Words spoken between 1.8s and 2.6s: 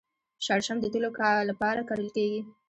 کرل کیږي.